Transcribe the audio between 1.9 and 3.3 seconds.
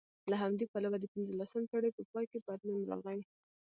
په پای کې بدلون راغی